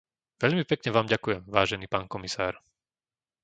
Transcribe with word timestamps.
Veľmi 0.43 0.63
pekne 0.71 0.89
vám 0.93 1.05
ďakujem, 1.13 1.41
vážený 1.55 1.85
pán 1.93 2.05
komisár. 2.13 2.53